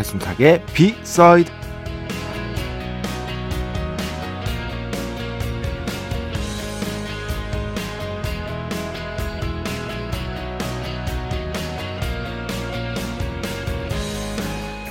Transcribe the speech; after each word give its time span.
배순탁의 0.00 0.64
비사이드 0.72 1.50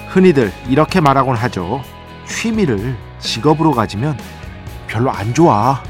흔히들 0.10 0.52
이렇게 0.68 1.02
말하곤 1.02 1.36
하죠. 1.36 1.84
취미를 2.28 2.96
직업으로 3.20 3.72
가지면 3.72 4.18
별로 4.88 5.12
안 5.12 5.34
좋아. 5.34 5.84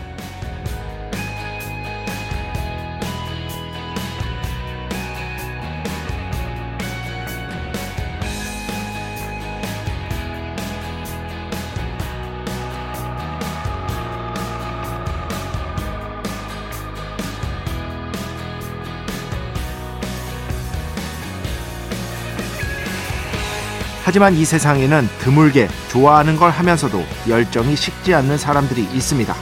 하지만 24.10 24.34
이 24.34 24.44
세상에는 24.44 25.08
드물게 25.20 25.68
좋아하는 25.92 26.36
걸 26.36 26.50
하면서도 26.50 27.06
열정이 27.28 27.76
식지 27.76 28.16
않는 28.16 28.40
사람들이 28.40 28.82
있습니다. 28.92 29.36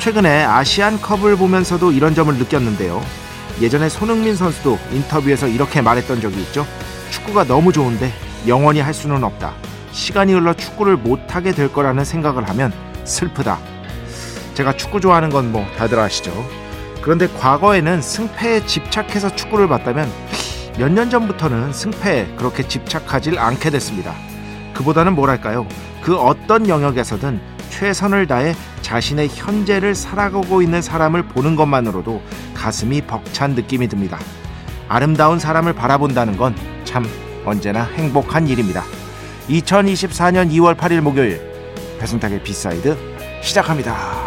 최근에 0.00 0.42
아시안컵을 0.42 1.36
보면서도 1.36 1.92
이런 1.92 2.12
점을 2.12 2.34
느꼈는데요. 2.36 3.00
예전에 3.60 3.88
손흥민 3.88 4.34
선수도 4.34 4.76
인터뷰에서 4.90 5.46
이렇게 5.46 5.82
말했던 5.82 6.20
적이 6.20 6.40
있죠. 6.40 6.66
축구가 7.12 7.44
너무 7.44 7.72
좋은데 7.72 8.12
영원히 8.48 8.80
할 8.80 8.92
수는 8.92 9.22
없다. 9.22 9.52
시간이 9.92 10.32
흘러 10.32 10.52
축구를 10.52 10.96
못하게 10.96 11.52
될 11.52 11.72
거라는 11.72 12.04
생각을 12.04 12.48
하면 12.48 12.72
슬프다. 13.04 13.60
제가 14.54 14.72
축구 14.76 15.00
좋아하는 15.00 15.30
건 15.30 15.52
뭐 15.52 15.64
다들 15.78 16.00
아시죠. 16.00 16.32
그런데 17.02 17.28
과거에는 17.28 18.02
승패에 18.02 18.66
집착해서 18.66 19.36
축구를 19.36 19.68
봤다면 19.68 20.10
몇 20.78 20.90
년 20.90 21.08
전부터는 21.10 21.72
승패에 21.72 22.34
그렇게 22.36 22.66
집착하질 22.66 23.38
않게 23.38 23.70
됐습니다. 23.70 24.14
그보다는 24.74 25.14
뭐랄까요? 25.14 25.66
그 26.02 26.16
어떤 26.16 26.68
영역에서든 26.68 27.40
최선을 27.70 28.26
다해 28.26 28.54
자신의 28.82 29.28
현재를 29.28 29.94
살아가고 29.94 30.62
있는 30.62 30.82
사람을 30.82 31.24
보는 31.24 31.56
것만으로도 31.56 32.22
가슴이 32.54 33.02
벅찬 33.02 33.52
느낌이 33.54 33.88
듭니다. 33.88 34.18
아름다운 34.88 35.38
사람을 35.38 35.72
바라본다는 35.74 36.36
건 36.36 36.54
참 36.84 37.04
언제나 37.44 37.84
행복한 37.84 38.46
일입니다. 38.46 38.82
2024년 39.48 40.50
2월 40.52 40.76
8일 40.76 41.00
목요일 41.00 41.40
배순탁의 41.98 42.42
B 42.42 42.53
side 42.53 42.96
시작합니다. 43.42 44.25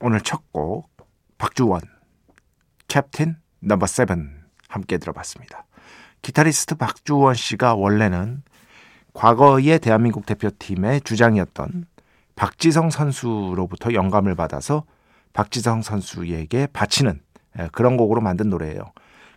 오늘 0.00 0.20
첫 0.20 0.42
곡 0.52 0.90
박주원 1.38 1.80
Captain 2.88 3.36
Number 3.60 3.86
Seven 3.86 4.44
함께 4.68 4.98
들어봤습니다. 4.98 5.64
기타리스트 6.22 6.74
박주원 6.74 7.34
씨가 7.34 7.74
원래는 7.74 8.42
과거의 9.12 9.78
대한민국 9.78 10.26
대표팀의 10.26 11.02
주장이었던 11.02 11.86
박지성 12.36 12.90
선수로부터 12.90 13.92
영감을 13.92 14.34
받아서 14.34 14.84
박지성 15.32 15.82
선수에게 15.82 16.68
바치는 16.72 17.20
예, 17.58 17.68
그런 17.72 17.96
곡으로 17.96 18.20
만든 18.20 18.48
노래예요. 18.48 18.92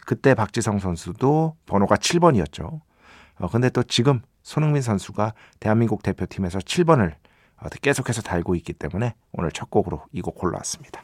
그때 0.05 0.35
박지성 0.35 0.79
선수도 0.79 1.55
번호가 1.65 1.95
7번이었죠. 1.95 2.81
어, 3.39 3.47
근데 3.49 3.69
또 3.69 3.83
지금 3.83 4.21
손흥민 4.41 4.81
선수가 4.81 5.33
대한민국 5.59 6.03
대표팀에서 6.03 6.59
7번을 6.59 7.15
계속해서 7.81 8.21
달고 8.21 8.55
있기 8.55 8.73
때문에 8.73 9.15
오늘 9.31 9.51
첫 9.51 9.69
곡으로 9.69 10.03
이 10.11 10.21
곡 10.21 10.35
골라왔습니다. 10.35 11.03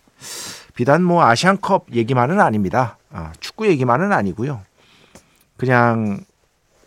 비단 0.76 1.04
뭐 1.04 1.24
아시안컵 1.24 1.88
얘기만은 1.94 2.40
아닙니다. 2.42 2.98
아, 3.12 3.34
축구 3.40 3.68
얘기만은 3.68 4.12
아니고요. 4.12 4.62
그냥 5.58 6.24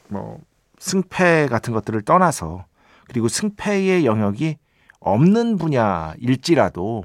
뭐 0.09 0.39
승패 0.79 1.49
같은 1.49 1.73
것들을 1.73 2.03
떠나서 2.03 2.65
그리고 3.09 3.29
승패의 3.29 4.07
영역이 4.07 4.57
없는 5.01 5.59
분야일지라도 5.59 7.05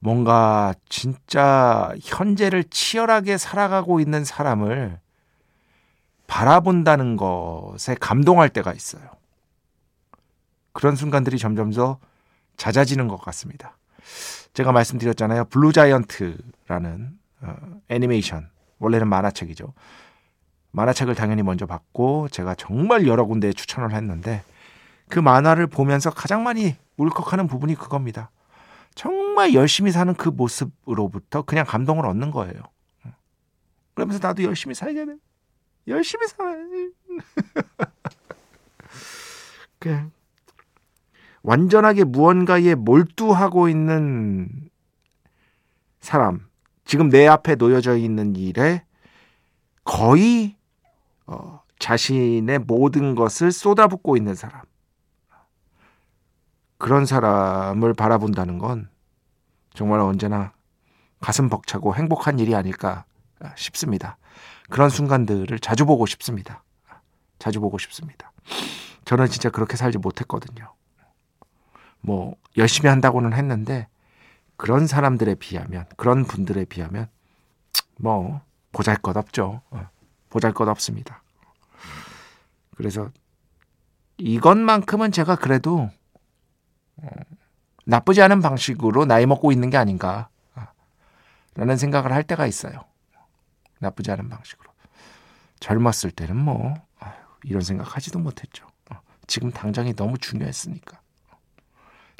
뭔가 0.00 0.74
진짜 0.88 1.92
현재를 2.00 2.64
치열하게 2.64 3.36
살아가고 3.38 4.00
있는 4.00 4.24
사람을 4.24 4.98
바라본다는 6.26 7.16
것에 7.16 7.96
감동할 7.98 8.48
때가 8.50 8.72
있어요. 8.72 9.02
그런 10.78 10.94
순간들이 10.94 11.38
점점 11.38 11.72
더 11.72 11.98
잦아지는 12.56 13.08
것 13.08 13.16
같습니다. 13.16 13.76
제가 14.54 14.70
말씀드렸잖아요. 14.70 15.46
Blue 15.46 15.72
Giant라는 15.72 17.18
어, 17.40 17.56
애니메이션 17.88 18.48
원래는 18.78 19.08
만화책이죠. 19.08 19.74
만화책을 20.70 21.16
당연히 21.16 21.42
먼저 21.42 21.66
봤고 21.66 22.28
제가 22.28 22.54
정말 22.54 23.08
여러 23.08 23.24
군데에 23.24 23.52
추천을 23.52 23.92
했는데 23.92 24.44
그 25.08 25.18
만화를 25.18 25.66
보면서 25.66 26.10
가장 26.10 26.44
많이 26.44 26.76
울컥하는 26.96 27.48
부분이 27.48 27.74
그겁니다. 27.74 28.30
정말 28.94 29.54
열심히 29.54 29.90
사는 29.90 30.14
그 30.14 30.28
모습으로부터 30.28 31.42
그냥 31.42 31.66
감동을 31.66 32.06
얻는 32.06 32.30
거예요. 32.30 32.62
그러면서 33.94 34.24
나도 34.24 34.44
열심히 34.44 34.76
살게 34.76 35.06
돼. 35.06 35.16
열심히 35.88 36.28
살아야지. 36.28 36.92
그냥 39.80 40.12
완전하게 41.48 42.04
무언가에 42.04 42.74
몰두하고 42.74 43.70
있는 43.70 44.50
사람, 45.98 46.46
지금 46.84 47.08
내 47.08 47.26
앞에 47.26 47.54
놓여져 47.54 47.96
있는 47.96 48.36
일에 48.36 48.84
거의 49.82 50.58
어, 51.26 51.62
자신의 51.78 52.58
모든 52.58 53.14
것을 53.14 53.50
쏟아붓고 53.50 54.18
있는 54.18 54.34
사람. 54.34 54.60
그런 56.76 57.06
사람을 57.06 57.94
바라본다는 57.94 58.58
건 58.58 58.90
정말 59.72 60.00
언제나 60.00 60.52
가슴 61.18 61.48
벅차고 61.48 61.94
행복한 61.94 62.38
일이 62.38 62.54
아닐까 62.54 63.06
싶습니다. 63.56 64.18
그런 64.68 64.90
순간들을 64.90 65.58
자주 65.60 65.86
보고 65.86 66.04
싶습니다. 66.04 66.62
자주 67.38 67.58
보고 67.58 67.78
싶습니다. 67.78 68.32
저는 69.06 69.28
진짜 69.28 69.48
그렇게 69.48 69.78
살지 69.78 69.96
못했거든요. 69.96 70.77
뭐 72.00 72.36
열심히 72.56 72.88
한다고는 72.88 73.32
했는데 73.32 73.88
그런 74.56 74.86
사람들에 74.86 75.36
비하면 75.36 75.86
그런 75.96 76.24
분들에 76.24 76.64
비하면 76.64 77.08
뭐 77.98 78.40
보잘것 78.72 79.16
없죠. 79.16 79.62
어, 79.70 79.88
보잘것 80.30 80.68
없습니다. 80.68 81.22
그래서 82.76 83.10
이것만큼은 84.18 85.12
제가 85.12 85.36
그래도 85.36 85.90
어, 86.96 87.08
나쁘지 87.84 88.20
않은 88.22 88.42
방식으로 88.42 89.04
나이 89.04 89.26
먹고 89.26 89.52
있는 89.52 89.70
게 89.70 89.76
아닌가 89.76 90.28
라는 91.54 91.76
생각을 91.76 92.12
할 92.12 92.22
때가 92.22 92.46
있어요. 92.46 92.84
나쁘지 93.80 94.12
않은 94.12 94.28
방식으로. 94.28 94.70
젊었을 95.58 96.12
때는 96.12 96.36
뭐 96.36 96.74
이런 97.42 97.62
생각 97.62 97.96
하지도 97.96 98.20
못했죠. 98.20 98.66
어, 98.90 99.00
지금 99.26 99.50
당장이 99.50 99.94
너무 99.94 100.18
중요했으니까. 100.18 101.00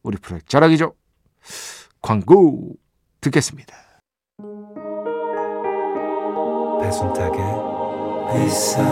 자, 0.00 0.02
우리 0.02 0.16
프로젝트 0.16 0.48
자락이죠. 0.48 0.94
광고 2.00 2.74
듣겠습니다. 3.20 3.74
배순탁의 6.80 7.40
회사 8.32 8.82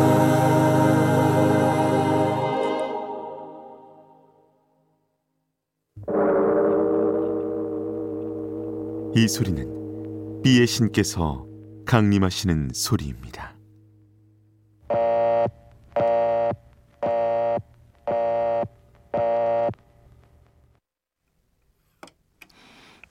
이 9.15 9.27
소리는 9.27 10.43
비의 10.43 10.67
신께서 10.67 11.47
강림하시는 11.87 12.71
소리입니다. 12.75 13.58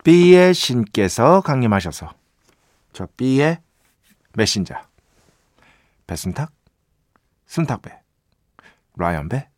B의 0.08 0.54
신께서 0.54 1.42
강림하셔서 1.42 2.14
저 2.94 3.08
B의 3.18 3.60
메신저 4.36 4.74
배순탁, 6.08 6.50
순탁배, 7.46 7.92
라이언배, 8.96 9.50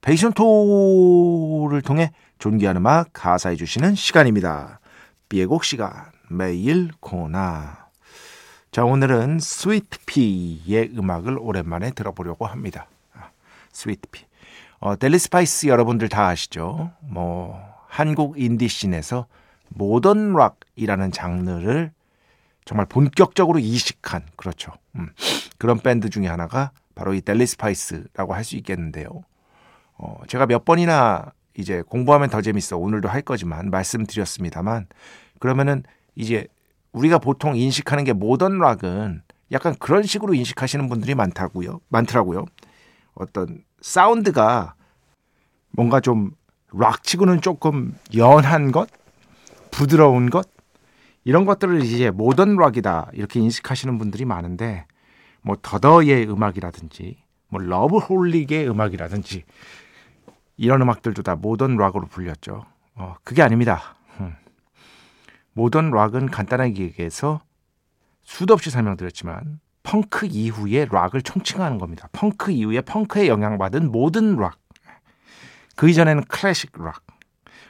베이션토를 0.00 1.82
통해 1.82 2.10
존귀한 2.40 2.78
음악 2.78 3.10
하사해 3.12 3.54
주시는 3.54 3.94
시간입니다. 3.94 4.80
B의 5.28 5.46
곡 5.46 5.62
시간 5.62 5.92
매일 6.28 6.90
코나 6.98 7.86
자 8.72 8.82
오늘은 8.84 9.38
Sweetpea의 9.38 10.94
음악을 10.98 11.38
오랜만에 11.38 11.92
들어보려고 11.92 12.46
합니다. 12.46 12.88
아, 13.14 13.30
Sweetpea 13.70 14.24
어, 14.80 14.96
Deli 14.96 15.16
Spice 15.20 15.68
여러분들 15.68 16.08
다 16.08 16.26
아시죠? 16.26 16.90
뭐 17.02 17.62
한국 17.86 18.36
인디 18.36 18.66
scene에서 18.66 19.28
modern 19.68 20.34
rock이라는 20.34 21.12
장르를 21.12 21.92
정말 22.64 22.86
본격적으로 22.86 23.58
이식한 23.58 24.22
그렇죠. 24.36 24.72
음, 24.96 25.10
그런 25.58 25.78
밴드 25.78 26.10
중에 26.10 26.26
하나가 26.26 26.72
바로 26.94 27.14
이 27.14 27.20
Deli 27.20 27.46
Spice라고 27.46 28.34
할 28.34 28.44
수 28.44 28.56
있겠는데요. 28.56 29.08
어, 29.98 30.20
제가 30.28 30.46
몇 30.46 30.64
번이나 30.64 31.32
이제 31.56 31.82
공부하면 31.82 32.28
더 32.28 32.42
재밌어 32.42 32.76
오늘도 32.76 33.08
할 33.08 33.22
거지만 33.22 33.70
말씀드렸습니다만 33.70 34.86
그러면은 35.38 35.84
이제 36.14 36.46
우리가 36.92 37.18
보통 37.18 37.56
인식하는 37.56 38.04
게 38.04 38.12
modern 38.12 38.58
rock은 38.58 39.22
약간 39.52 39.74
그런 39.78 40.02
식으로 40.02 40.34
인식하시는 40.34 40.88
분들이 40.88 41.14
많다고요. 41.14 41.80
많더라고요. 41.88 42.46
어떤 43.14 43.62
사운드가 43.80 44.74
뭔가 45.70 46.00
좀 46.00 46.32
락치고는 46.72 47.42
조금 47.42 47.96
연한 48.16 48.72
것, 48.72 48.88
부드러운 49.76 50.30
것 50.30 50.48
이런 51.24 51.44
것들을 51.44 51.82
이제 51.82 52.10
modern 52.10 52.56
rock이다 52.56 53.10
이렇게 53.12 53.40
인식하시는 53.40 53.98
분들이 53.98 54.24
많은데 54.24 54.86
뭐 55.42 55.54
더더의 55.60 56.30
음악이라든지 56.30 57.18
뭐 57.48 57.60
Loveholic의 57.60 58.70
음악이라든지 58.70 59.44
이런 60.56 60.80
음악들도 60.80 61.22
다 61.22 61.36
modern 61.36 61.76
rock으로 61.76 62.06
불렸죠. 62.06 62.64
어, 62.94 63.16
그게 63.22 63.42
아닙니다. 63.42 63.96
음. 64.18 64.34
modern 65.52 65.90
rock은 65.90 66.30
간단하게 66.30 66.84
얘기해서 66.84 67.42
수도 68.22 68.54
없이 68.54 68.70
설명드렸지만 68.70 69.60
펑크 69.82 70.26
이후의 70.30 70.88
락을 70.90 71.20
총칭하는 71.20 71.76
겁니다. 71.76 72.08
펑크 72.12 72.50
이후에 72.50 72.80
펑크에 72.80 73.28
영향받은 73.28 73.92
모든 73.92 74.36
락. 74.36 74.58
그 75.76 75.90
이전에는 75.90 76.24
클래식 76.24 76.72
락. 76.78 77.04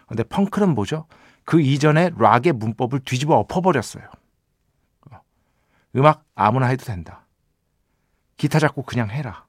근데 0.07 0.23
펑크는 0.23 0.77
뭐죠? 0.77 1.07
그 1.47 1.61
이전에 1.61 2.11
락의 2.19 2.53
문법을 2.53 3.01
뒤집어 3.01 3.37
엎어버렸어요. 3.37 4.05
음악 5.95 6.25
아무나 6.35 6.67
해도 6.67 6.85
된다. 6.85 7.25
기타 8.37 8.59
잡고 8.59 8.83
그냥 8.83 9.09
해라. 9.09 9.47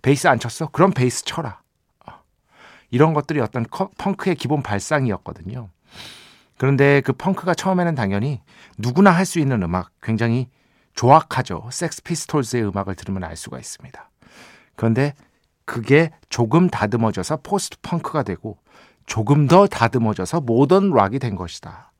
베이스 0.00 0.26
안 0.28 0.38
쳤어? 0.38 0.68
그럼 0.68 0.92
베이스 0.92 1.24
쳐라. 1.24 1.60
이런 2.90 3.12
것들이 3.12 3.40
어떤 3.40 3.66
펑크의 3.98 4.36
기본 4.36 4.62
발상이었거든요. 4.62 5.68
그런데 6.56 7.02
그 7.02 7.12
펑크가 7.12 7.54
처음에는 7.54 7.94
당연히 7.94 8.40
누구나 8.78 9.10
할 9.10 9.26
수 9.26 9.38
있는 9.40 9.62
음악, 9.62 9.90
굉장히 10.00 10.48
조악하죠. 10.94 11.68
섹스 11.72 12.02
피스톨즈의 12.04 12.66
음악을 12.68 12.94
들으면 12.94 13.24
알 13.24 13.36
수가 13.36 13.58
있습니다. 13.58 14.10
그런데 14.76 15.12
그게 15.66 16.10
조금 16.30 16.70
다듬어져서 16.70 17.38
post 17.42 17.76
punk가 17.82 18.22
되고 18.22 18.56
조금 19.06 19.46
더 19.46 19.66
다듬어져서 19.66 20.42
모던 20.42 20.90
락이 20.90 21.18
된 21.18 21.36
것이다. 21.36 21.92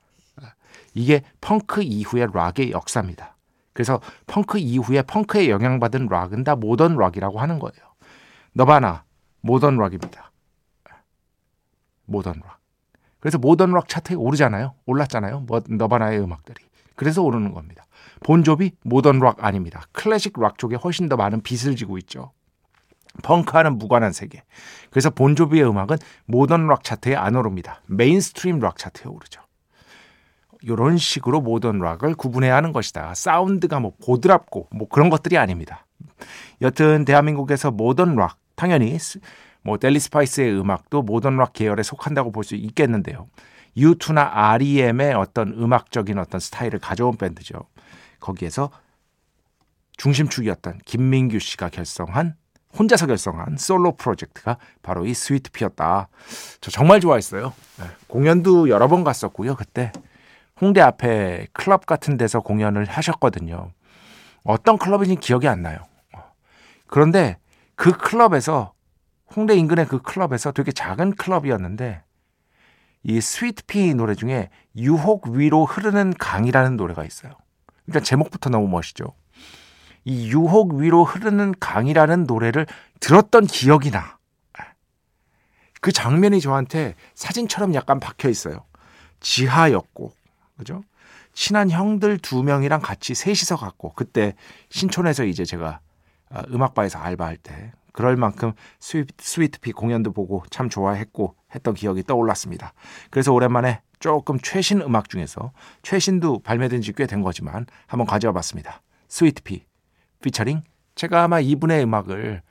이게 0.94 1.22
펑크 1.40 1.82
이후의 1.82 2.28
락의 2.32 2.72
역사입니다. 2.72 3.36
그래서 3.72 4.00
펑크 4.26 4.58
이후에 4.58 5.02
펑크에 5.02 5.50
영향받은 5.50 6.06
락은 6.06 6.44
다 6.44 6.56
모던 6.56 6.96
락이라고 6.96 7.38
하는 7.40 7.58
거예요. 7.58 7.94
너바나 8.54 9.04
모던 9.42 9.76
락입니다. 9.76 10.32
모던 12.06 12.40
락. 12.44 12.58
그래서 13.20 13.38
모던 13.38 13.72
락 13.72 13.88
차트에 13.88 14.16
오르잖아요. 14.16 14.75
올랐잖아요. 14.86 15.40
뭐, 15.40 15.60
너바나의 15.68 16.20
음악들이. 16.20 16.64
그래서 16.94 17.22
오르는 17.22 17.52
겁니다. 17.52 17.84
본조비 18.25 18.72
모던 18.82 19.18
락 19.18 19.44
아닙니다. 19.44 19.82
클래식 19.92 20.40
락 20.40 20.58
쪽에 20.58 20.76
훨씬 20.76 21.08
더 21.08 21.16
많은 21.16 21.42
빚을 21.42 21.76
지고 21.76 21.98
있죠. 21.98 22.32
펑크와는 23.23 23.78
무관한 23.78 24.12
세계. 24.12 24.42
그래서 24.90 25.11
본조비의 25.11 25.68
음악은 25.68 25.99
모던 26.26 26.66
락 26.66 26.85
차트에 26.85 27.14
안 27.14 27.37
오릅니다. 27.37 27.80
mainstream 27.87 28.61
락 28.61 28.78
차트에 28.78 29.11
오르죠. 29.11 29.42
이런 30.62 30.96
식으로 30.96 31.40
모던 31.40 31.78
락을 31.78 32.14
구분해야 32.14 32.56
하는 32.56 32.73
것이다. 32.73 33.14
사운드가 33.14 33.78
뭐 33.80 33.92
보드랍고 34.04 34.68
뭐 34.73 34.88
그런 34.88 35.11
것들이 35.11 35.37
아닙니다. 35.38 35.87
여튼 36.62 37.04
대한민국에서 37.04 37.70
모던 37.70 38.16
락 38.16 38.38
당연히 38.54 38.96
뭐 39.62 39.78
델리 39.78 40.00
스파이스의 40.00 40.58
음악도 40.58 41.02
모던 41.02 41.37
락 41.37 41.52
계열에 41.52 41.82
속한다고 41.82 42.32
볼 42.32 42.44
수 42.44 42.54
있겠는데요. 42.54 43.28
U2나 43.76 44.30
REM의 44.32 45.12
어떤 45.14 45.52
음악적인 45.52 46.18
어떤 46.18 46.40
스타일을 46.40 46.78
가져온 46.78 47.16
밴드죠. 47.16 47.68
거기에서 48.20 48.70
중심축이었던 49.99 50.78
김민규 50.85 51.38
씨가 51.38 51.68
결성한 51.68 52.37
혼자서 52.78 53.06
결성한 53.06 53.56
솔로 53.59 53.97
프로젝트가 53.97 54.59
바로 54.83 55.06
이 55.06 55.14
스위트피였다. 55.14 56.09
저 56.61 56.71
정말 56.71 57.00
좋아했어요. 57.00 57.52
네, 57.78 57.85
공연도 58.06 58.68
여러 58.68 58.88
번 58.88 59.04
갔었고요. 59.04 59.56
그때 59.56 59.92
홍대 60.61 60.80
앞에 60.80 61.47
클럽 61.52 61.87
같은 61.87 62.16
데서 62.16 62.40
공연을 62.40 62.85
하셨거든요. 62.87 63.71
어떤 64.42 64.78
클럽인지 64.78 65.16
기억이 65.16 65.49
안 65.49 65.62
나요. 65.62 65.78
그런데 66.87 67.38
그 67.75 67.92
클럽에서 67.92 68.73
홍대 69.35 69.54
인근의 69.56 69.87
그 69.87 70.00
클럽에서 70.00 70.52
되게 70.52 70.73
작은 70.73 71.16
클럽이었는데 71.16 72.02
이 73.02 73.21
스위트피 73.21 73.95
노래 73.95 74.14
중에 74.14 74.50
유혹 74.76 75.28
위로 75.28 75.64
흐르는 75.64 76.14
강이라는 76.18 76.76
노래가 76.76 77.04
있어요. 77.04 77.33
일단 77.87 78.02
제목부터 78.02 78.50
너무 78.50 78.68
멋있죠. 78.68 79.14
이 80.06 80.28
유혹 80.30 80.75
위로 80.75 81.04
흐르는 81.04 81.54
강이라는 81.60 82.25
노래를 82.25 82.66
들었던 83.00 83.46
기억이 83.46 83.90
나. 83.90 84.16
그 85.80 85.90
장면이 85.92 86.40
저한테 86.40 86.94
사진처럼 87.14 87.75
약간 87.75 88.00
박혀 88.00 88.28
있어요. 88.28 88.64
지하였고, 89.20 90.12
그죠? 90.56 90.82
친한 91.34 91.70
형들 91.70 92.18
두 92.18 92.42
명이랑 92.42 92.80
같이 92.80 93.14
셋이서 93.14 93.56
갔고 93.56 93.92
그때 93.94 94.34
신촌에서 94.70 95.25
이제 95.25 95.44
제가 95.44 95.80
아, 96.30 96.42
음악바에서 96.50 96.98
알바할 96.98 97.36
때 97.36 97.72
그럴 97.92 98.16
만큼 98.16 98.52
스위트, 98.80 99.12
스위트피 99.18 99.72
공연도 99.72 100.12
보고 100.12 100.44
참 100.50 100.70
좋아했고 100.70 101.34
했던 101.54 101.75
기억이 101.75 102.04
떠올랐습니다. 102.04 102.72
그래서 103.10 103.32
오랜만에 103.32 103.80
조금 103.98 104.38
최신 104.40 104.80
음악 104.80 105.08
중에서 105.10 105.52
최신도 105.82 106.40
발매된 106.40 106.80
지 106.80 106.92
꽤 106.92 107.06
된 107.06 107.22
거지만 107.22 107.66
한번 107.86 108.06
가져와 108.06 108.32
봤습니다. 108.32 108.80
스위트피 109.08 109.65
피처링 110.26 110.62
제가 110.97 111.23
아마 111.23 111.38
이분의 111.38 111.85
음악을 111.85 112.42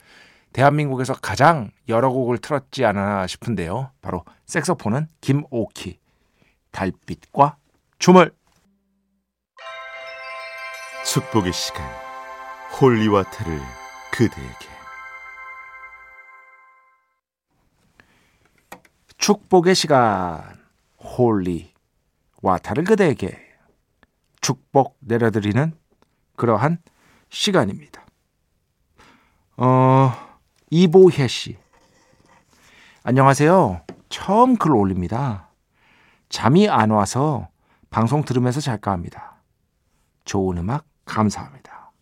대한민국에서 0.54 1.12
가장 1.12 1.70
여러 1.90 2.08
곡을 2.08 2.38
틀었지 2.38 2.86
않았나 2.86 3.26
싶은데요. 3.26 3.90
바로 4.00 4.24
색소폰은 4.46 5.08
김오키 5.20 5.98
달빛과 6.70 7.58
춤을. 7.98 8.32
축복의 11.04 11.52
시간 11.52 11.86
holy 12.80 13.05
water를 13.05 13.60
그대에게. 14.10 14.68
축복의 19.18 19.74
시간 19.74 20.64
holy 20.98 21.74
water를 22.40 22.84
그대에게. 22.84 23.38
축복 24.40 24.96
내려드리는 25.00 25.72
그러한 26.36 26.78
시간입니다. 27.30 28.04
어 29.56 30.12
이보혜 30.70 31.26
씨 31.28 31.56
안녕하세요. 33.02 33.82
처음 34.08 34.56
글 34.56 34.72
올립니다. 34.74 35.48
잠이 36.28 36.68
안 36.68 36.90
와서 36.90 37.48
방송 37.90 38.24
들으면서 38.24 38.60
잘까 38.60 38.90
합니다. 38.92 39.36
좋은 40.24 40.58
음악 40.58 40.84
감사합니다. 41.04 41.92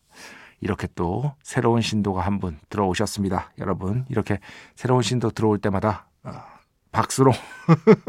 이렇게 0.61 0.89
또 0.95 1.35
새로운 1.43 1.81
신도가 1.83 2.23
한 2.23 2.39
분 2.41 2.59
들어오셨습니다. 2.71 3.53
여러분 3.59 4.07
이렇게 4.09 4.41
새로운 4.77 5.03
신도 5.03 5.31
들어올 5.31 5.59
때마다 5.59 6.07
어, 6.25 6.31
박수로 6.91 7.33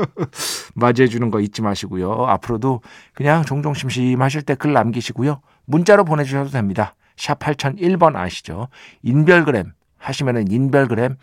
맞이해 0.76 1.08
주는 1.10 1.30
거 1.32 1.42
잊지 1.42 1.62
마시고요. 1.62 2.26
앞으로도 2.28 2.82
그냥 3.14 3.44
종종 3.44 3.74
심심하실 3.74 4.44
때 4.44 4.56
글 4.56 4.72
남기시고요. 4.74 5.42
문자로 5.66 6.06
보내주셔도 6.06 6.50
됩니다. 6.50 6.96
샵 7.18 7.40
8001번 7.40 8.16
아시죠? 8.16 8.68
인별그램 9.04 9.74
하시면은 9.98 10.52
인별그램 10.52 11.18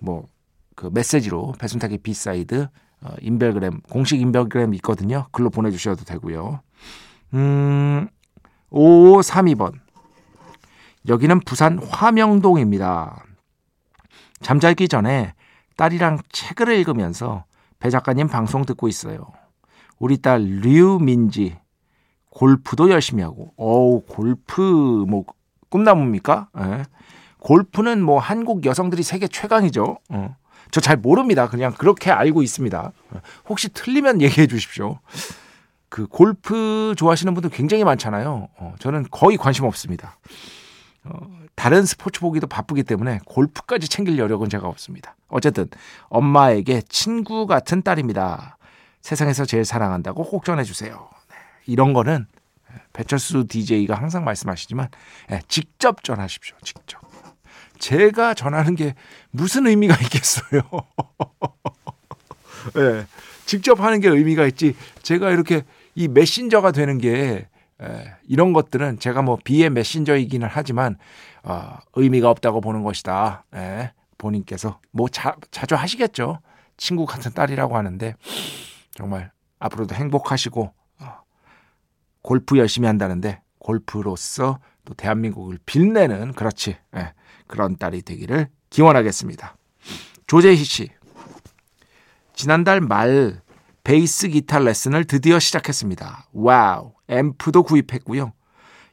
뭐 0.00 0.26
그 0.76 0.90
메시지로 0.92 1.54
배순탁의 1.58 1.98
B 1.98 2.12
side 2.12 2.68
어, 3.00 3.14
인별그램 3.20 3.80
공식 3.90 4.20
인별그램 4.20 4.74
있거든요. 4.74 5.26
글로 5.32 5.50
보내주셔도 5.50 6.04
되고요. 6.04 6.60
음 7.34 8.08
5532번 8.70 9.72
여기는 11.08 11.40
부산 11.40 11.78
화명동입니다. 11.78 13.24
잠자기 14.42 14.86
전에 14.86 15.34
딸이랑 15.76 16.18
책을 16.30 16.68
읽으면서 16.78 17.44
배 17.78 17.90
작가님 17.90 18.28
방송 18.28 18.64
듣고 18.64 18.86
있어요. 18.86 19.26
우리 19.98 20.18
딸 20.18 20.42
류민지 20.42 21.56
골프도 22.36 22.90
열심히 22.90 23.22
하고 23.22 23.54
어우 23.56 24.02
골프 24.06 24.60
뭐 25.08 25.24
꿈나무입니까? 25.70 26.48
예. 26.58 26.82
골프는 27.38 28.02
뭐 28.02 28.18
한국 28.18 28.66
여성들이 28.66 29.02
세계 29.02 29.26
최강이죠. 29.26 29.98
어. 30.10 30.36
저 30.70 30.80
잘 30.80 30.96
모릅니다. 30.98 31.48
그냥 31.48 31.72
그렇게 31.72 32.10
알고 32.10 32.42
있습니다. 32.42 32.92
혹시 33.48 33.68
틀리면 33.70 34.20
얘기해 34.20 34.46
주십시오. 34.46 34.98
그 35.88 36.06
골프 36.06 36.94
좋아하시는 36.98 37.32
분들 37.32 37.50
굉장히 37.50 37.84
많잖아요. 37.84 38.48
어, 38.58 38.74
저는 38.80 39.06
거의 39.10 39.38
관심 39.38 39.64
없습니다. 39.64 40.18
어, 41.04 41.18
다른 41.54 41.86
스포츠 41.86 42.20
보기도 42.20 42.46
바쁘기 42.46 42.82
때문에 42.82 43.20
골프까지 43.24 43.88
챙길 43.88 44.18
여력은 44.18 44.50
제가 44.50 44.68
없습니다. 44.68 45.16
어쨌든 45.28 45.68
엄마에게 46.08 46.82
친구 46.88 47.46
같은 47.46 47.80
딸입니다. 47.82 48.58
세상에서 49.00 49.46
제일 49.46 49.64
사랑한다고 49.64 50.24
꼭 50.24 50.44
전해주세요. 50.44 51.08
네, 51.66 51.72
이런 51.72 51.92
거는 51.92 52.26
배철수 52.92 53.46
DJ가 53.46 53.94
항상 53.94 54.24
말씀하시지만 54.24 54.88
네, 55.28 55.40
직접 55.48 56.02
전하십시오. 56.02 56.56
직접. 56.62 57.00
제가 57.78 58.34
전하는 58.34 58.74
게 58.74 58.94
무슨 59.30 59.66
의미가 59.66 59.96
있겠어요. 60.02 60.62
네, 62.74 63.06
직접 63.44 63.80
하는 63.80 64.00
게 64.00 64.08
의미가 64.08 64.46
있지. 64.46 64.74
제가 65.02 65.30
이렇게 65.30 65.64
이 65.94 66.08
메신저가 66.08 66.72
되는 66.72 66.98
게 66.98 67.48
에, 67.82 68.14
이런 68.26 68.52
것들은 68.52 68.98
제가 68.98 69.22
뭐 69.22 69.38
비의 69.42 69.70
메신저이기는 69.70 70.48
하지만 70.50 70.96
어, 71.42 71.78
의미가 71.94 72.30
없다고 72.30 72.60
보는 72.60 72.82
것이다. 72.82 73.44
에, 73.54 73.92
본인께서 74.18 74.80
뭐 74.92 75.08
자, 75.08 75.36
자주 75.50 75.74
하시겠죠. 75.74 76.40
친구 76.78 77.04
같은 77.06 77.32
딸이라고 77.32 77.76
하는데 77.76 78.14
정말 78.92 79.30
앞으로도 79.58 79.94
행복하시고 79.94 80.62
어, 80.62 80.75
골프 82.26 82.58
열심히 82.58 82.88
한다는데 82.88 83.40
골프로서 83.60 84.58
또 84.84 84.94
대한민국을 84.94 85.60
빛내는 85.64 86.32
그렇지 86.32 86.76
에, 86.96 87.12
그런 87.46 87.76
딸이 87.76 88.02
되기를 88.02 88.48
기원하겠습니다. 88.68 89.56
조재희 90.26 90.56
씨 90.64 90.90
지난달 92.34 92.80
말 92.80 93.40
베이스 93.84 94.26
기타 94.26 94.58
레슨을 94.58 95.04
드디어 95.04 95.38
시작했습니다. 95.38 96.26
wow. 96.32 96.94
앰프도 97.08 97.62
구입했고요. 97.62 98.32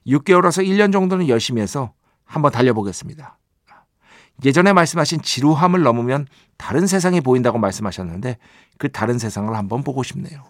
6개월에서 0.05 0.63
1년 0.63 0.93
정도는 0.93 1.27
열심히 1.27 1.63
해서 1.63 1.93
한번 2.25 2.51
달려보겠습니다. 2.51 3.39
예전에 4.45 4.73
말씀하신 4.73 5.23
지루함을 5.23 5.81
넘으면 5.81 6.27
다른 6.57 6.85
세상이 6.85 7.21
보인다고 7.21 7.57
말씀하셨는데 7.57 8.37
그 8.77 8.91
다른 8.91 9.17
세상을 9.17 9.51
한번 9.55 9.83
보고 9.83 10.03
싶네요. 10.03 10.43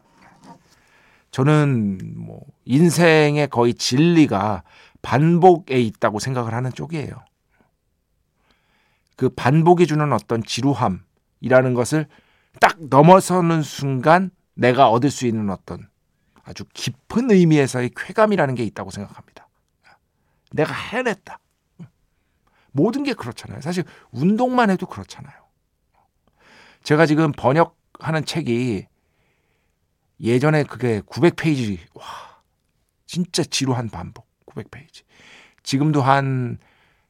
저는 1.34 1.98
뭐 2.16 2.46
인생의 2.66 3.48
거의 3.48 3.74
진리가 3.74 4.62
반복에 5.02 5.82
있다고 5.82 6.20
생각을 6.20 6.54
하는 6.54 6.72
쪽이에요. 6.72 7.12
그 9.18 9.30
반복이 9.30 9.88
주는 9.88 10.14
어떤 10.14 10.44
지루함이라는 10.44 11.74
것을 11.74 12.08
딱 12.62 12.78
넘어서는 12.80 13.64
순간 13.64 14.30
내가 14.54 14.90
얻을 14.90 15.10
수 15.10 15.26
있는 15.26 15.50
어떤 15.50 15.90
아주 16.44 16.66
깊은 16.72 17.32
의미에서의 17.32 17.90
쾌감이라는 17.98 18.54
게 18.54 18.64
있다고 18.66 18.92
생각합니다. 18.92 19.50
내가 20.52 20.72
해냈다. 20.72 21.40
모든 22.74 23.04
게 23.04 23.14
그렇잖아요. 23.14 23.60
사실 23.62 23.86
운동만 24.12 24.70
해도 24.70 24.86
그렇잖아요. 24.86 25.34
제가 26.84 27.08
지금 27.08 27.32
번역하는 27.32 28.24
책이 28.24 28.86
예전에 30.20 30.64
그게 30.64 31.02
900페이지, 31.02 31.80
와, 31.94 32.06
진짜 33.06 33.44
지루한 33.44 33.90
반복, 33.90 34.28
900페이지. 34.46 35.04
지금도 35.64 36.02
한 36.02 36.58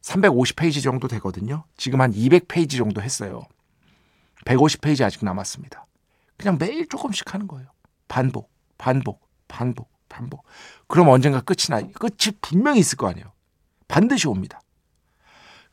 350페이지 0.02 0.84
정도 0.84 1.08
되거든요. 1.08 1.64
지금 1.78 2.02
한 2.02 2.12
200페이지 2.12 2.78
정도 2.78 3.02
했어요. 3.02 3.44
150페이지 4.46 5.04
아직 5.04 5.24
남았습니다. 5.24 5.86
그냥 6.38 6.58
매일 6.60 6.88
조금씩 6.88 7.34
하는 7.34 7.48
거예요. 7.48 7.70
반복, 8.08 8.52
반복, 8.78 9.22
반복, 9.48 9.90
반복. 10.10 10.46
그럼 10.88 11.10
언젠가 11.10 11.42
끝이 11.42 11.68
나, 11.70 11.82
끝이 11.94 12.36
분명히 12.42 12.80
있을 12.80 12.98
거 12.98 13.08
아니에요. 13.08 13.32
반드시 13.88 14.28
옵니다. 14.28 14.60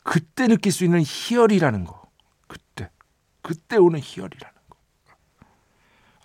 그때 0.03 0.47
느낄 0.47 0.73
수 0.73 0.85
있는 0.85 1.03
희열이라는 1.05 1.85
거. 1.85 2.11
그때. 2.47 2.91
그때 3.43 3.77
오는 3.77 3.99
희열이라는 4.01 4.59
거. 4.69 4.77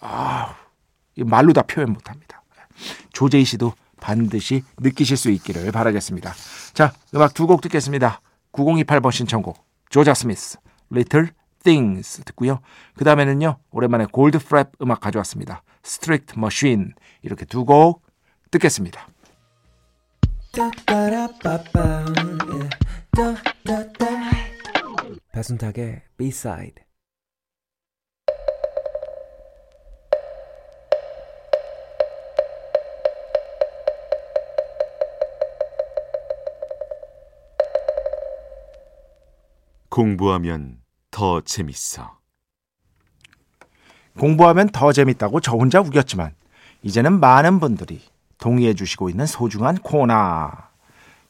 아, 0.01 0.55
말로 1.23 1.53
다 1.53 1.61
표현 1.63 1.93
못 1.93 2.09
합니다. 2.09 2.43
조재희 3.13 3.45
씨도 3.45 3.73
반드시 4.01 4.63
느끼실 4.79 5.17
수 5.17 5.31
있기를 5.31 5.71
바라겠습니다. 5.71 6.33
자, 6.73 6.93
음악 7.13 7.33
두 7.33 7.47
곡 7.47 7.61
듣겠습니다. 7.61 8.21
9028번 8.51 9.11
신청곡. 9.11 9.65
조자 9.89 10.13
스미스, 10.13 10.57
Little 10.91 11.29
Things 11.63 12.23
듣고요. 12.25 12.59
그 12.95 13.03
다음에는요, 13.05 13.57
오랜만에 13.71 14.05
골드 14.11 14.39
프랩 14.39 14.71
음악 14.81 14.99
가져왔습니다. 15.01 15.63
Strict 15.85 16.33
Machine. 16.37 16.91
이렇게 17.21 17.45
두 17.45 17.65
곡 17.65 18.03
듣겠습니다. 18.51 19.07
배순탁의 25.31 26.01
B-side 26.17 26.84
공부하면 39.95 40.79
더 41.09 41.39
재밌어. 41.39 42.19
공부하면 44.19 44.67
더 44.67 44.91
재밌다고 44.91 45.39
저 45.39 45.53
혼자 45.53 45.79
우겼지만 45.79 46.35
이제는 46.81 47.21
많은 47.21 47.61
분들이 47.61 48.01
동의해 48.37 48.73
주시고 48.73 49.09
있는 49.09 49.25
소중한 49.25 49.77
코너. 49.77 50.51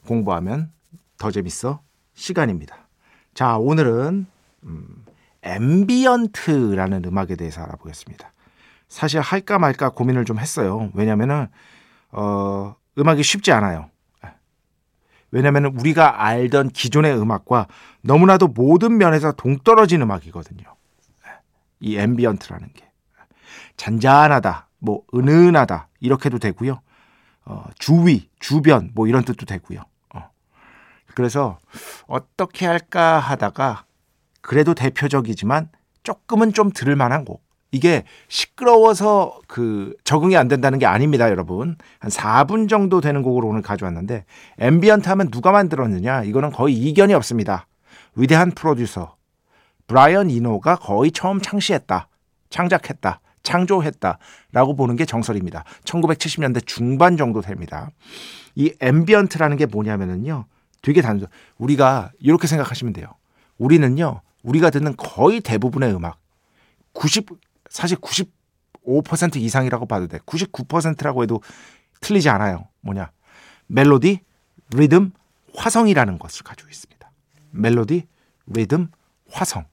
공부하면 0.08 0.72
더 1.20 1.30
재밌어 1.30 1.82
시간입니다. 2.16 2.88
자, 3.36 3.56
오늘은 3.58 4.26
음, 4.64 5.06
ambient라는 5.44 7.06
음악에 7.06 7.36
대해서 7.36 7.62
알아보겠습니다. 7.62 8.34
사실 8.88 9.22
할까 9.22 9.60
말까 9.60 9.90
고민을 9.90 10.26
좀 10.26 10.40
했어요. 10.40 10.90
왜냐면은 10.96 11.50
어, 12.10 12.76
음악이 12.98 13.22
쉽지 13.22 13.52
않아요. 13.52 13.92
왜냐면 15.36 15.66
우리가 15.66 16.24
알던 16.24 16.70
기존의 16.70 17.20
음악과 17.20 17.68
너무나도 18.04 18.48
모든 18.48 18.98
면에서 18.98 19.34
동떨어진 19.34 20.02
음악이거든요. 20.02 20.64
이 21.82 21.98
ambient라는 21.98 22.70
게 22.74 22.90
잔잔하다, 23.76 24.70
뭐 24.80 25.02
은은하다 25.14 25.90
이렇게도 26.00 26.40
되고요. 26.40 26.80
어, 27.44 27.66
주위, 27.78 28.30
주변 28.40 28.92
뭐 28.96 29.08
이런 29.08 29.26
뜻도 29.26 29.46
되고요. 29.46 29.82
어. 30.14 30.30
그래서 31.16 31.60
어떻게 32.08 32.66
할까 32.66 33.20
하다가 33.20 33.84
그래도 34.40 34.74
대표적이지만 34.74 35.68
조금은 36.04 36.54
좀 36.54 36.72
들을 36.72 36.96
만한 36.96 37.26
곡. 37.26 37.45
이게 37.76 38.06
시끄러워서 38.30 39.38
그 39.48 39.94
적응이 40.06 40.38
안 40.38 40.48
된다는 40.48 40.80
게 40.80 40.86
아닙니다, 40.86 41.30
여러분. 41.30 41.76
한 42.00 42.10
4분 42.10 42.70
정도 42.70 43.02
되는 43.02 43.22
곡으로 43.22 43.50
오늘 43.50 43.62
가져왔는데 43.62 44.24
ambient 44.60 45.10
하면 45.10 45.30
누가 45.30 45.52
만들었느냐? 45.52 46.24
이거는 46.24 46.52
거의 46.52 46.74
이견이 46.74 47.14
없습니다. 47.14 47.68
위대한 48.16 48.52
프로듀서 48.52 49.18
브라이언 49.88 50.30
이노가 50.30 50.78
거의 50.78 51.12
처음 51.12 51.42
창시했다. 51.42 52.08
창작했다. 52.50 53.20
창조했다라고 53.44 54.76
보는 54.78 54.96
게 54.96 55.04
정설입니다. 55.04 55.66
1970년대 55.84 56.66
중반 56.66 57.18
정도 57.18 57.42
됩니다. 57.42 57.90
이 58.56 58.74
ambient라는 58.80 59.58
게 59.58 59.66
뭐냐면은요. 59.66 60.46
되게 60.82 61.02
단순. 61.02 61.28
우리가 61.58 62.12
이렇게 62.22 62.48
생각하시면 62.48 62.94
돼요. 62.94 63.08
우리는요. 63.58 64.22
우리가 64.44 64.70
듣는 64.70 64.96
거의 64.96 65.42
대부분의 65.42 65.94
음악 65.94 66.20
90 66.94 67.26
사실 67.76 67.98
95% 67.98 69.36
이상이라고 69.36 69.86
봐도 69.86 70.08
돼. 70.08 70.20
99%라고 70.20 71.24
해도 71.24 71.42
틀리지 72.00 72.30
않아요. 72.30 72.70
뭐냐? 72.80 73.12
멜로디, 73.68 74.22
리듬, 74.74 75.12
화성이라는 75.58 76.18
것을 76.18 76.44
가지고 76.44 76.70
있습니다. 76.70 77.12
멜로디, 77.52 78.08
리듬, 78.48 78.88
화성. 79.30 79.66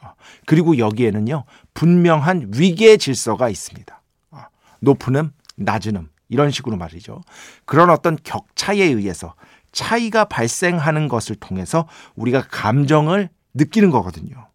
어, 0.00 0.12
그리고 0.46 0.78
여기에는요, 0.78 1.42
분명한 1.74 2.52
위계 2.54 2.96
질서가 2.96 3.48
있습니다. 3.48 4.00
어, 4.30 4.44
높은 4.78 5.16
음, 5.16 5.32
낮은 5.56 5.96
음, 5.96 6.08
이런 6.28 6.52
식으로 6.52 6.76
말이죠. 6.76 7.20
그런 7.64 7.90
어떤 7.90 8.16
격차에 8.22 8.80
의해서 8.80 9.34
차이가 9.72 10.24
발생하는 10.24 11.08
것을 11.08 11.34
통해서 11.34 11.88
우리가 12.14 12.46
감정을 12.48 13.28
느끼는 13.54 13.90
거거든요. 13.90 14.49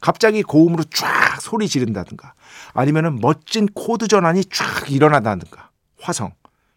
갑자기 0.00 0.42
고음으로 0.42 0.84
쫙 0.84 1.40
소리 1.40 1.68
지른다든가 1.68 2.34
아니면은 2.74 3.16
멋진 3.20 3.66
코드 3.66 4.08
전환이 4.08 4.44
쫙 4.44 4.90
일어나다든가 4.90 5.70
화성 6.00 6.32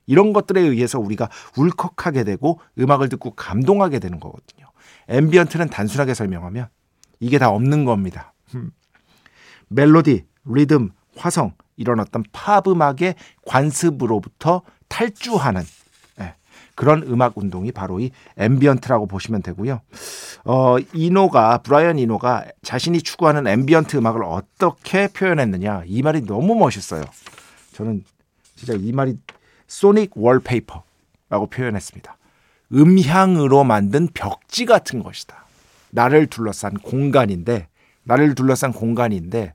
이런 0.07 0.33
것들에 0.33 0.61
의해서 0.61 0.99
우리가 0.99 1.29
울컥하게 1.57 2.23
되고 2.23 2.59
음악을 2.77 3.09
듣고 3.09 3.31
감동하게 3.35 3.99
되는 3.99 4.19
거거든요. 4.19 4.67
ambient는 5.07 5.69
단순하게 5.69 6.13
설명하면 6.13 6.69
이게 7.19 7.37
다 7.37 7.49
없는 7.49 7.85
겁니다. 7.85 8.33
음. 8.55 8.71
멜로디, 9.69 10.25
리듬, 10.45 10.89
화성 11.15 11.53
이런 11.77 11.99
어떤 11.99 12.23
팝 12.31 12.67
음악의 12.67 13.15
관습으로부터 13.45 14.63
탈주하는 14.87 15.61
그런 16.75 17.03
음악 17.03 17.37
운동이 17.37 17.71
바로 17.71 17.99
이 17.99 18.11
ambient라고 18.37 19.07
보시면 19.07 19.41
되고요. 19.41 19.81
어, 20.45 20.77
이노가 20.93 21.59
브라이언 21.59 21.99
이노가 21.99 22.45
자신이 22.63 23.01
추구하는 23.01 23.47
ambient 23.47 23.97
음악을 23.97 24.23
어떻게 24.23 25.07
표현했느냐 25.07 25.83
이 25.85 26.01
말이 26.01 26.21
너무 26.25 26.55
멋있어요. 26.55 27.03
저는 27.73 28.03
진짜 28.55 28.73
이 28.73 28.91
말이 28.91 29.17
소닉 29.67 30.11
월페이퍼라고 30.15 31.47
표현했습니다. 31.49 32.17
음향으로 32.73 33.63
만든 33.63 34.07
벽지 34.13 34.65
같은 34.65 35.03
것이다. 35.03 35.45
나를 35.91 36.27
둘러싼 36.27 36.73
공간인데 36.73 37.67
나를 38.03 38.35
둘러싼 38.35 38.71
공간인데 38.71 39.53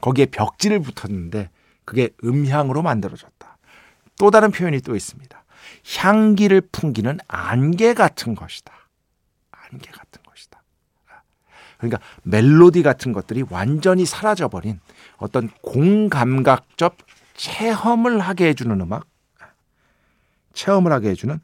거기에 0.00 0.26
벽지를 0.26 0.80
붙였는데 0.80 1.50
그게 1.84 2.10
음향으로 2.22 2.82
만들어졌다. 2.82 3.58
또 4.18 4.30
다른 4.30 4.50
표현이 4.50 4.80
또 4.80 4.94
있습니다. 4.94 5.42
향기를 5.98 6.62
풍기는 6.72 7.18
안개 7.28 7.94
같은 7.94 8.34
것이다. 8.34 8.72
안개 9.50 9.90
같은 9.90 10.22
것이다. 10.22 10.62
그러니까 11.78 12.00
멜로디 12.24 12.82
같은 12.82 13.12
것들이 13.12 13.44
완전히 13.50 14.04
사라져버린 14.04 14.80
어떤 15.16 15.48
공감각적 15.62 16.96
체험을 17.34 18.18
하게 18.20 18.48
해주는 18.48 18.80
음악, 18.80 19.06
체험을 20.54 20.92
하게 20.92 21.10
해주는 21.10 21.40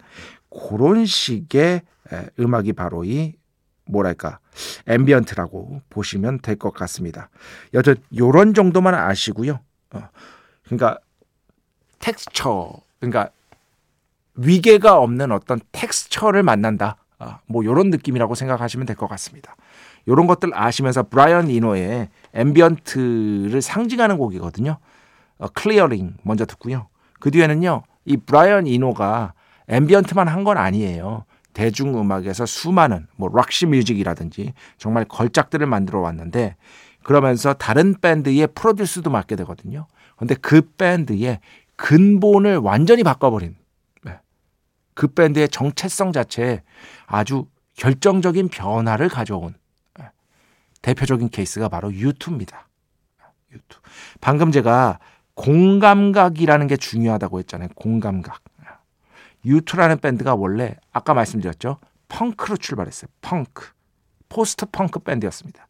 그런 0.50 1.06
식의 1.06 1.82
음악이 2.40 2.72
바로 2.72 3.04
이 3.04 3.34
뭐랄까 3.86 4.38
ambient라고 4.88 5.82
보시면 5.90 6.40
될 6.40 6.56
것 6.56 6.72
같습니다. 6.72 7.28
여튼 7.74 7.96
요런 8.16 8.54
정도만 8.54 8.94
아시고요. 8.94 9.60
어, 9.92 10.08
그러니까 10.64 10.98
텍스처 12.00 12.80
그러니까 12.98 13.30
위계가 14.36 14.98
없는 14.98 15.32
어떤 15.32 15.60
텍스처를 15.72 16.42
만난다. 16.42 16.96
아, 17.18 17.38
뭐 17.46 17.62
이런 17.62 17.90
느낌이라고 17.90 18.34
생각하시면 18.34 18.86
될 18.86 18.96
것 18.96 19.06
같습니다. 19.08 19.56
이런 20.06 20.26
것들 20.26 20.50
아시면서 20.52 21.04
브라이언 21.04 21.48
이노의 21.50 22.08
ambient를 22.34 23.62
상징하는 23.62 24.18
곡이거든요. 24.18 24.78
어, 25.38 25.46
Clearing 25.48 26.16
먼저 26.22 26.44
듣고요. 26.44 26.88
그 27.20 27.30
뒤에는요. 27.30 27.82
이 28.04 28.16
브라이언 28.18 28.66
이노가 28.66 29.32
ambient만 29.68 30.28
한 30.28 30.44
건 30.44 30.58
아니에요. 30.58 31.24
대중음악에서 31.54 32.44
수많은 32.46 33.06
뭐 33.16 33.30
Roxy 33.32 33.66
Music이라든지 33.66 34.52
정말 34.76 35.04
걸작들을 35.04 35.66
만들어 35.66 36.00
왔는데 36.00 36.56
그러면서 37.04 37.54
다른 37.54 37.94
밴드의 38.00 38.48
produce도 38.48 39.08
맡게 39.10 39.36
되거든요. 39.36 39.86
근데 40.16 40.34
그 40.34 40.60
밴드의 40.76 41.38
근본을 41.76 42.56
완전히 42.58 43.02
바꿔버린 43.04 43.54
그 44.94 45.08
밴드의 45.08 45.48
정체성 45.48 46.12
자체에 46.12 46.62
아주 47.06 47.46
결정적인 47.76 48.48
변화를 48.48 49.08
가져온 49.08 49.54
예, 50.00 50.10
대표적인 50.82 51.28
케이스가 51.30 51.68
바로 51.68 51.92
U2입니다. 51.92 52.68
U2. 53.52 53.80
방금 54.20 54.52
제가 54.52 54.98
공감각이라는 55.34 56.66
게 56.68 56.76
중요하다고 56.76 57.40
했잖아요. 57.40 57.68
공감각. 57.74 58.42
U2라는 59.44 59.98
밴드가 59.98 60.34
원래 60.34 60.76
아까 60.92 61.12
말씀드렸죠. 61.12 61.78
펑크로 62.08 62.56
출발했어요. 62.56 63.10
펑크. 63.20 63.72
post 64.28 64.66
punk 64.66 65.00
밴드였습니다. 65.00 65.66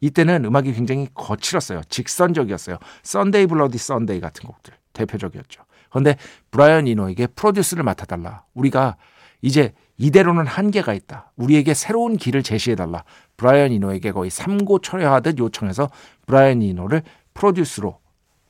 이때는 0.00 0.44
음악이 0.44 0.72
굉장히 0.74 1.08
거칠었어요. 1.14 1.82
직선적이었어요. 1.88 2.78
Sunday 3.02 3.46
Bloody 3.46 3.78
Sunday 3.78 4.20
같은 4.20 4.46
곡들 4.46 4.74
대표적이었죠. 4.92 5.62
그런데 5.94 6.16
브라이언 6.50 6.88
이노에게 6.88 7.28
프로듀스를 7.28 7.84
맡아달라. 7.84 8.42
우리가 8.54 8.96
이제 9.42 9.72
이대로는 9.96 10.44
한계가 10.44 10.92
있다. 10.92 11.30
우리에게 11.36 11.72
새로운 11.72 12.16
길을 12.16 12.42
제시해달라. 12.42 13.04
브라이언 13.36 13.70
이노에게 13.70 14.10
거의 14.10 14.28
삼고초려하듯 14.28 15.38
요청해서 15.38 15.88
브라이언 16.26 16.62
이노를 16.62 17.02
프로듀스로 17.32 18.00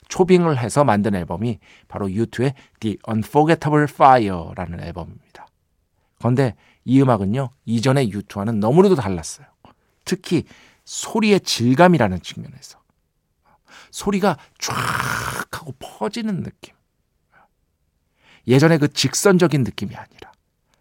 초빙을 0.08 0.56
해서 0.56 0.84
만든 0.84 1.14
앨범이 1.14 1.58
바로 1.86 2.10
유투의 2.10 2.54
The 2.80 2.96
Unforgettable 3.06 3.88
Fire라는 3.90 4.80
앨범입니다. 4.80 5.46
그런데 6.16 6.54
이 6.86 7.02
음악은요, 7.02 7.50
이전의 7.66 8.10
유투와는 8.10 8.58
너무나도 8.58 8.94
달랐어요. 8.94 9.46
특히 10.06 10.44
소리의 10.86 11.40
질감이라는 11.40 12.22
측면에서. 12.22 12.78
소리가 13.90 14.38
쫙 14.58 14.74
하고 15.52 15.74
퍼지는 15.78 16.42
느낌. 16.42 16.73
예전의 18.46 18.78
그 18.78 18.92
직선적인 18.92 19.64
느낌이 19.64 19.94
아니라 19.94 20.32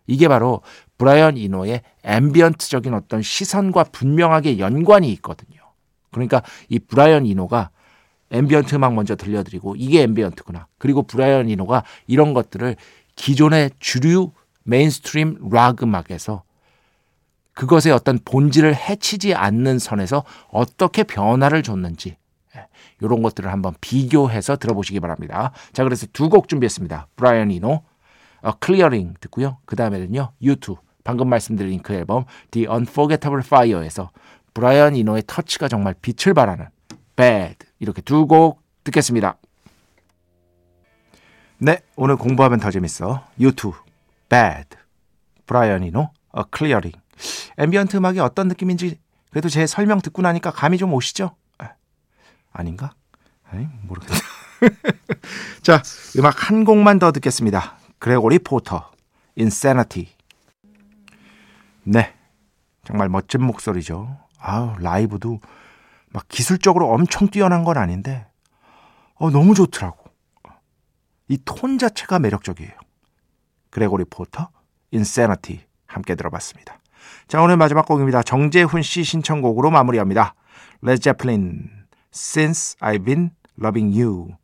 이게 0.08 0.28
바로 0.28 0.62
브라이언 0.98 1.38
이노의 1.38 1.82
ambient적인 2.04 2.94
어떤 2.94 3.22
시선과 3.22 3.86
분명하게 3.86 4.60
연관이 4.60 5.12
있거든요. 5.14 5.62
그러니까 6.12 6.44
이 6.70 6.80
브라이언 6.80 7.26
이노가 7.26 7.70
ambient 8.32 8.76
음악 8.76 8.94
먼저 8.94 9.16
들려드리고 9.16 9.76
이게 9.78 10.02
ambient구나. 10.04 10.68
그리고 10.78 11.04
브라이언 11.04 11.50
이노가 11.50 11.84
이런 12.08 12.34
것들을 12.34 12.76
기존의 13.16 13.72
주류 13.80 14.32
mainstream 14.64 15.50
락 15.52 15.84
음악에서 15.84 16.44
그것의 17.54 17.94
어떤 17.94 18.18
본질을 18.24 18.76
해치지 18.76 19.36
않는 19.36 19.78
선에서 19.78 20.24
어떻게 20.50 21.04
변화를 21.04 21.62
줬는지 21.62 22.18
이런 23.02 23.22
것들을 23.22 23.52
한번 23.52 23.74
비교해서 23.82 24.56
들어보시기 24.58 25.00
바랍니다. 25.00 25.52
자, 25.74 25.84
그래서 25.84 26.08
두 26.14 26.30
곡 26.30 26.48
준비했습니다. 26.48 27.08
브라이언 27.16 27.52
이노, 27.52 27.84
A 28.42 28.52
Clearing 28.60 29.16
듣고요. 29.20 29.58
그 29.66 29.76
다음에는요, 29.76 30.32
U2, 30.42 30.78
방금 31.04 31.30
말씀드린 31.30 31.82
그 31.82 31.94
앨범 31.94 32.26
The 32.52 32.68
Unforgettable 32.68 33.44
Fire에서 33.46 34.10
브라이언 34.54 34.96
이노의 34.96 35.24
터치가 35.28 35.68
정말 35.68 35.94
빛을 36.02 36.34
발하는 36.34 36.68
Bad 37.16 37.56
이렇게 37.80 38.02
두 38.02 38.26
곡 38.28 38.62
듣겠습니다. 38.84 39.38
네, 41.60 41.80
오늘 41.96 42.18
공부하면 42.18 42.60
더 42.60 42.72
재밌어. 42.72 43.26
U2, 43.40 43.74
Bad, 44.30 44.70
브라이언 45.46 45.84
이노, 45.84 46.10
A 46.32 46.44
Clearing. 46.44 46.92
ambient 47.58 47.96
음악이 47.98 48.20
어떤 48.20 48.48
느낌인지 48.48 48.98
그래도 49.30 49.50
제 49.50 49.66
설명 49.68 50.02
듣고 50.02 50.22
나니까 50.22 50.52
감이 50.52 50.78
좀 50.78 50.94
오시죠? 50.94 51.36
아닌가? 52.54 52.94
아니, 53.50 53.68
모르겠다. 53.84 54.16
자, 55.62 55.82
음악 56.18 56.50
한 56.50 56.64
곡만 56.64 57.00
더 57.00 57.12
듣겠습니다. 57.12 57.78
그레고리 58.00 58.40
포터, 58.40 58.92
Insanity. 59.38 60.08
네, 61.84 62.14
정말 62.86 63.10
멋진 63.10 63.44
목소리죠. 63.44 64.18
아우, 64.40 64.76
라이브도 64.80 65.40
막 66.12 66.28
기술적으로 66.28 66.90
엄청 66.92 67.28
뛰어난 67.28 67.64
건 67.64 67.78
아닌데, 67.78 68.28
어, 69.16 69.30
너무 69.30 69.54
좋더라고. 69.56 70.04
이 71.30 71.38
톤 71.46 71.78
자체가 71.78 72.20
매력적이에요. 72.20 72.72
그레고리 73.72 74.06
포터, 74.10 74.50
Insanity. 74.94 75.66
함께 75.88 76.16
들어봤습니다. 76.16 76.80
자, 77.28 77.42
오늘 77.42 77.58
마지막 77.58 77.86
곡입니다. 77.86 78.24
정재훈 78.24 78.82
씨 78.82 79.04
신청곡으로 79.04 79.70
마무리합니다. 79.72 80.34
레드 80.82 81.00
제플린, 81.00 81.70
Since 82.14 82.78
I've 82.80 83.06
Been 83.06 83.32
Loving 83.60 84.00
You. 84.00 84.36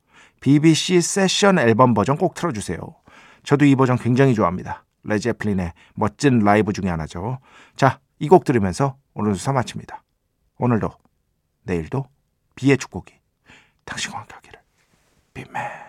BBC 0.41 1.01
세션 1.01 1.59
앨범 1.59 1.93
버전 1.93 2.17
꼭 2.17 2.33
틀어주세요. 2.33 2.79
저도 3.43 3.65
이 3.65 3.75
버전 3.75 3.97
굉장히 3.97 4.33
좋아합니다. 4.33 4.85
레드 5.03 5.21
제플린의 5.21 5.73
멋진 5.95 6.39
라이브 6.39 6.73
중에 6.73 6.89
하나죠. 6.89 7.39
자, 7.75 7.99
이 8.19 8.27
곡 8.27 8.43
들으면서 8.43 8.97
오늘 9.13 9.35
수사 9.35 9.53
마칩니다. 9.53 10.03
오늘도, 10.57 10.89
내일도 11.63 12.05
비의 12.55 12.77
축복이 12.77 13.13
당신과 13.85 14.19
함께 14.19 14.35
하기를. 14.35 14.59
비맨. 15.33 15.88